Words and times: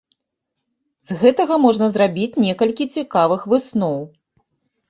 З 1.09 1.17
гэтага 1.21 1.59
можна 1.65 1.89
зрабіць 1.97 2.39
некалькі 2.47 2.91
цікавых 2.97 3.41
высноў. 3.55 3.97